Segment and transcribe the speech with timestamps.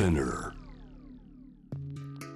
[0.00, 0.52] Spinner.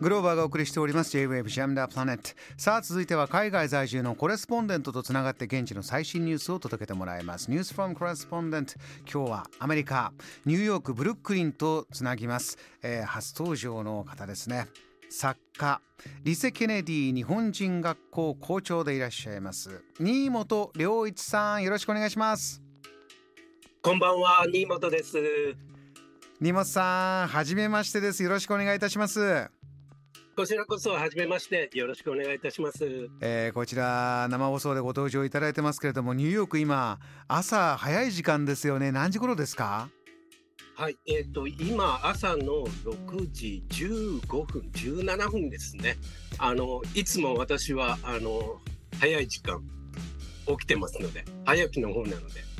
[0.03, 1.13] グローバーがお送りしております。
[1.13, 7.51] J-Wave Jam the Planet さあ続いては海外在住のコレスポンデントとつながって現地の最新ニュースを届けてもらいます。
[7.51, 8.75] ニュースフォームコレスポンデント
[9.11, 10.13] 今日はアメリカ
[10.45, 14.67] ニューヨークブルックリンとつなぎます、えー、初登場の方ですね。
[15.09, 15.81] 作家
[16.23, 19.83] リセ・ケネディ日本人学校校長でいらっしゃいます。
[19.99, 22.61] 新本良一さんよろしくお願いします。
[23.81, 25.17] こんばんは新本です
[26.41, 28.23] 新本さんはじめましてです。
[28.25, 29.49] よろしくお願いいたします。
[30.37, 31.71] こちらこそ初めまして。
[31.75, 36.99] よろしくお願いいたします、えー、こちら生放送でご登場いただいてますけれどもニューヨーク今
[37.29, 38.91] 朝早い時間ですよね。
[38.91, 39.89] 何時頃ですか？
[40.75, 40.97] はい。
[41.07, 45.97] えっ、ー、と今朝の6時15分17分ですね。
[46.39, 48.61] あのいつも私はあの
[48.99, 49.63] 早い時間
[50.49, 52.54] 起きてますので早起きの方なので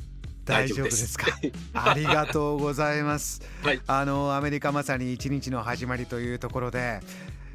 [0.45, 1.27] 大丈夫ですか？
[1.73, 7.01] ありがとうございます、はい、あのアメリカまさに一日の始まりというところで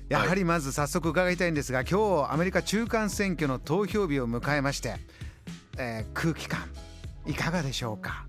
[0.09, 4.95] やはりまず早速伺いたいんですが、今日アメリカ中間選挙の投票日を迎えまして、
[5.77, 6.67] えー、空気感
[7.27, 8.25] いかがでしょうか？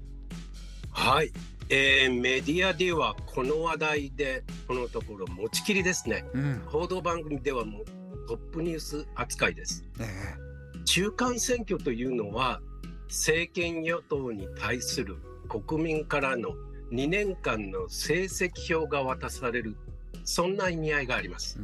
[0.92, 1.33] はい、
[1.70, 7.84] えー、メディアではこの話題でこのところ持ちきりですね、うん、報道番組ではもう
[8.28, 12.61] トップニュース扱いです、えー、中間選挙というのは
[13.11, 15.16] 政権与党に対する
[15.48, 16.50] 国民からの
[16.92, 19.77] 2年間の成績表が渡される
[20.25, 21.58] そんな意味合いがあります。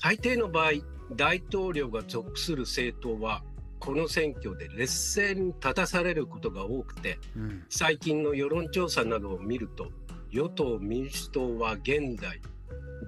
[0.00, 0.72] 大抵の場合
[1.16, 3.42] 大統領が属する政党は
[3.80, 9.90] この選挙で劣勢に立たされることが多くて、うん、最近の世論調査などを見ると
[10.30, 12.40] 与党・民主党は現在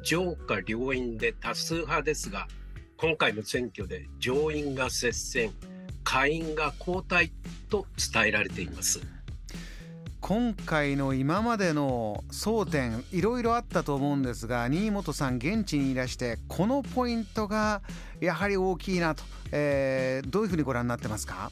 [0.03, 2.47] 上下両院で多数派ですが
[2.99, 5.53] 今回の選挙で上院が接戦
[6.07, 7.33] 下院が交代
[7.69, 9.01] と伝えられています。
[10.21, 17.83] 今回の今までの争点いろいろあったと思うんですが新本さん現地にいらしてこのポイントが
[18.21, 21.51] やはり大きいなと、えー、どういうふうにご覧になってますか？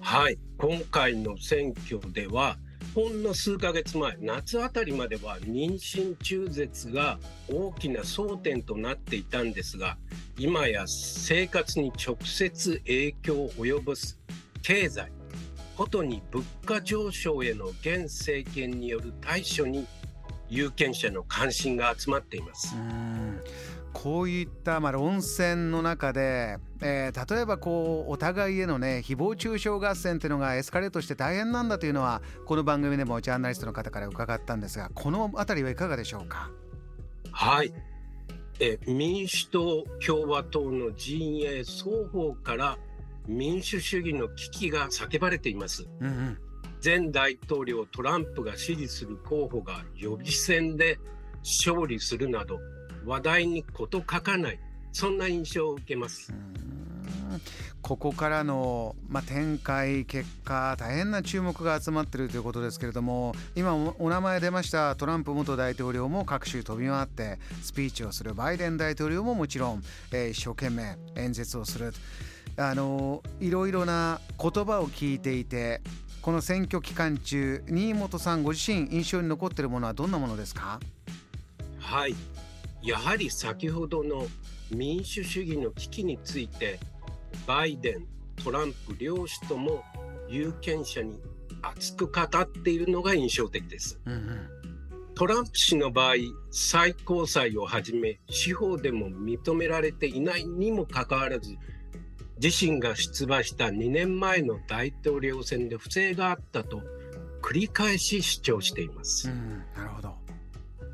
[0.00, 0.38] はい。
[0.56, 2.56] 今回の選挙では
[2.98, 9.96] ほんの数ヶ月前夏あたりまでは妊娠中絶が大きな争点となっていたんですが
[10.36, 14.18] 今や生活に直接影響を及ぼす
[14.64, 15.12] 経済
[15.76, 19.86] ことに物価上昇への現政権による対処に
[20.48, 22.74] 有権者の関心が集まっています。
[23.92, 36.50] こういったまあ論戦の中で、えー、例えばこうお互いへのね誹謗中傷合戦っていうのがエスカレートして大変なんだというのはこの番組でもジャーナリストの方から伺ったんですがこの辺りはいかがでしょうか？
[37.32, 37.72] はい。
[38.60, 42.78] え民主党共和党の陣営双方から
[43.26, 45.88] 民主主義の危機が叫ばれています。
[46.00, 46.38] うんうん、
[46.84, 50.98] 前大統領トランプが支持する候補が予備選で
[51.42, 52.58] 勝利するなど
[53.08, 54.60] 話題に事欠かない
[54.92, 56.32] そんな印象を受けます。
[57.80, 69.82] ここからの、まあ、展開結果大変な注目が集まっているということですけれども今お名前出ましたトランプ元大統領も各州飛び回ってスピーチをするバイデン大統領ももちろん、
[70.12, 71.92] えー、一生懸命演説をする。
[72.56, 75.80] あのいろいろな言葉を聞いていて
[76.20, 80.80] この選挙期間中新本さんご自身印象に残っているものはどんなものですか？
[81.78, 82.16] はい
[82.88, 84.26] やはり先ほどの
[84.70, 86.80] 民主主義の危機について
[87.46, 88.06] バイデン
[88.42, 89.84] トランプ両氏とも
[90.26, 91.20] 有権者に
[91.60, 94.00] 熱く語っているのが印象的です。
[94.06, 94.48] うんうん
[95.14, 96.14] トランプ氏の場合
[96.52, 101.56] 最高裁をはじめ司法でも認められていないにもかかわらず
[102.40, 106.82] 自身が出馬した2年前の大統領選で不正があったと
[107.42, 109.28] 繰り返し主張しています。
[109.76, 110.27] なるほど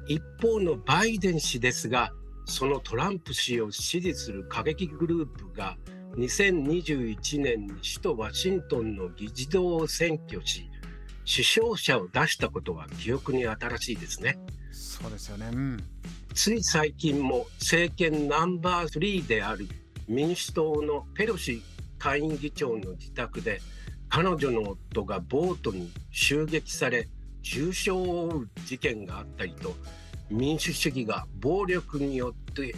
[0.06, 2.12] 一方のバイデン氏ですが
[2.46, 5.76] そのトランプ氏を支持する過激グループが
[6.16, 10.70] 2021年に首都ワシントンの議事堂を占拠し
[11.26, 14.38] 首相者を出したことは記憶に新しいですね。
[14.72, 15.84] そうですよね、うん、
[16.34, 19.68] つい最近も政権ナンバー3である
[20.08, 21.62] 民主党のペロシ
[21.98, 23.60] 下院議長の自宅で
[24.08, 27.08] 彼女の夫がボートに襲撃され
[27.44, 29.74] 重傷を負う事件があったりと
[30.30, 32.74] 民主主義が暴力によって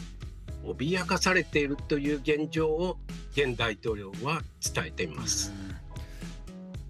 [0.64, 2.98] 脅かされているという現状を
[3.32, 4.42] 現大統領は
[4.74, 5.52] 伝えています。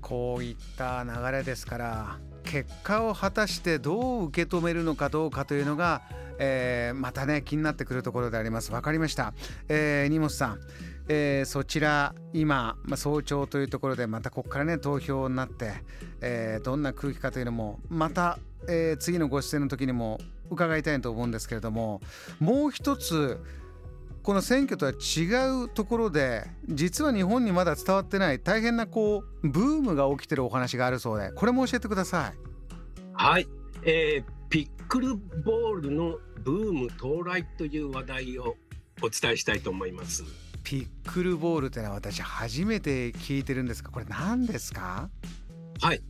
[0.01, 6.03] こういった流れですから結果を果たしてどう受け止めるのかどうかというのが
[6.39, 8.71] えー、またね気になってくるところであります。
[8.71, 9.33] 分かりました、
[9.69, 10.61] えー、荷物さん、
[11.09, 15.75] えー、そちら今、まあ、早朝というところでまたここからね投票になって、
[16.21, 18.39] えー、どんな空気かというのもまた、
[18.69, 20.19] えー、次のご出演の時にも
[20.51, 22.01] 伺いたいと思うんですけれども
[22.41, 23.41] もう一つ
[24.23, 32.39] この選挙とは違うところで実は日本にまだ伝わってない大変なこうブームが起きてるお話があるそうでこれも教えてください。
[33.13, 33.47] はい、
[33.85, 38.57] えー、ピックルボールのブーム到来という話題を
[39.01, 40.25] お伝えしたいと思います。
[40.67, 45.09] ピックルボールってのは私初めて聞いてるんですがこれ何ですか？
[45.81, 46.03] はい。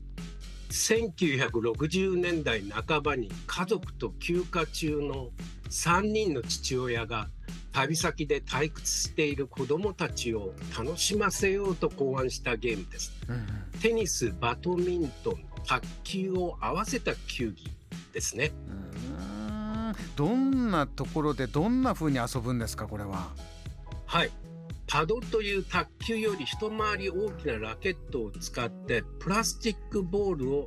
[0.70, 5.28] 1960年代半ばに家族と休暇中の
[5.68, 7.28] 3人の父親が
[7.72, 13.46] 旅先で退屈している子どもたちを楽しませようと考案したゲームです、うんうん、
[13.82, 17.70] テニスバドミントン卓球を合わせた球技
[18.14, 18.52] ですね。
[20.16, 23.28] どんなところでどんな風に遊ぶんですかこれは？
[24.06, 24.30] はい
[24.86, 30.66] パドという卓球より一回り大きなラケットを使ってプラスチックボールを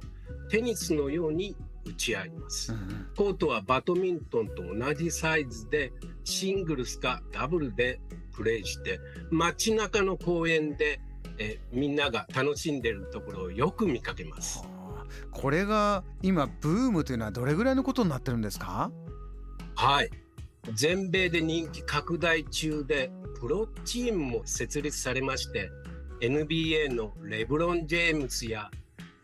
[0.50, 1.56] テニスのように
[1.86, 5.94] 打ち合います、うん、コートはバドミントンと同じサイズで
[6.24, 8.00] シングルスかダブルで
[8.34, 9.00] プレーして
[9.32, 11.00] 街中の公園で
[11.38, 14.62] えみんなが楽しんでるところをよく見かけます。
[15.32, 18.92] これが今ブームというのはどれぐらいのことになってるんですか？
[19.76, 20.10] はい。
[20.74, 25.72] 全米で人気拡大中でプロチームも設立されまして
[26.22, 28.70] NBA のレブロン・ジェームスや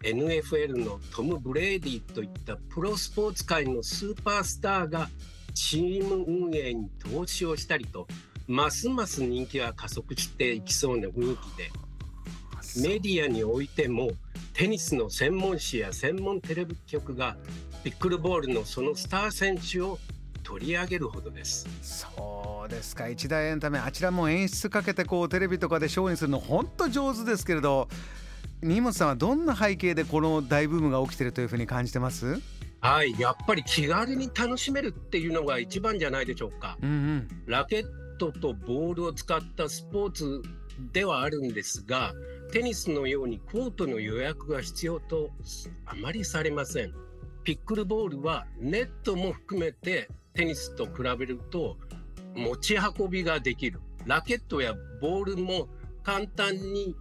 [0.03, 5.09] NFL のトム・ブレイディといったプロスポーツ界のスーパースターが
[5.53, 8.07] チーム運営に投資をしたりと
[8.47, 11.71] ますます人気が加速していきそうな雰囲気で
[12.87, 14.11] メディアにおいても
[14.53, 17.35] テニスの専門誌や専門テレビ局が
[17.83, 19.97] ピックルボールのそのスター選手を
[20.43, 21.67] 取り上げるほどです。
[22.65, 23.07] そうですか。
[23.07, 27.87] 一大エンタメあちらも演出かけてこうテレビとかでショーにするの本当上手ですけれど
[28.63, 32.41] 新本さんはどんな背景でこの大ブームが起きてるというふうに感じてます？
[32.81, 33.13] はい。
[33.19, 37.85] やっぱり気軽に楽しめるっていうのが一番じゃないでしょうか、うんうん、ラケッ
[38.17, 40.41] トとボールを使ったスポーツ
[40.91, 42.13] ではあるんですが
[42.51, 45.29] テニスのようにコートの予約が必要と
[45.85, 46.93] あまりされません。
[47.43, 51.77] ピックルボールはネットも含めてテニスと比べると
[52.35, 53.79] 持ち運びができる。
[54.05, 55.67] ラケットやボールも
[56.03, 56.95] 簡単に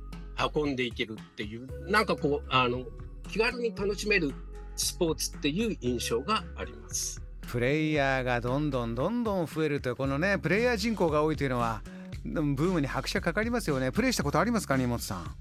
[0.54, 1.90] 運んでいけるっていう。
[1.90, 2.84] なんかこうあの
[3.28, 4.32] 気軽に楽しめる
[4.76, 7.20] スポーツっていう印象があります。
[7.46, 11.82] プレイヤーがどんどんどんどん増えるというこのねプレイヤー人口が多いというのは
[12.24, 13.92] ブームに拍車かかりますよね。
[13.92, 15.36] プレイしたことありますか荷本さん？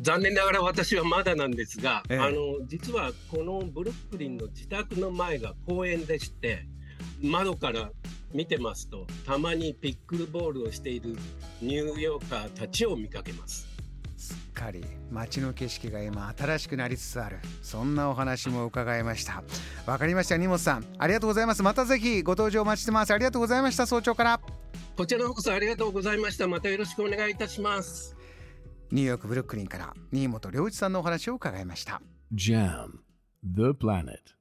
[0.00, 6.66] 残念ながら私はまだなんですが、ええ、あの実はこのブルックリンの自宅の前が公園でして
[7.22, 7.90] 窓から
[8.36, 11.16] 見てますとたまにピックルボールをしている
[11.62, 13.66] ニューヨーカーたちを見かけます。
[14.18, 14.84] すっかり。
[15.10, 17.38] 街の景色が今新しくなりつつある。
[17.62, 19.42] そんなお話も伺いました。
[19.86, 20.84] わかりました荷物さん。
[20.98, 21.62] ありがとうございます。
[21.62, 23.12] またぜひご登場お待ちしてます。
[23.14, 24.40] ありがとうございました早朝から。
[24.96, 26.46] こちらこそありがとうございました。
[26.46, 28.14] またよろしくお願いいたします。
[28.90, 32.02] ニューヨークブルックリンから新本良一さんのお話を伺いました。
[32.34, 32.98] JAM
[33.42, 34.35] The Planet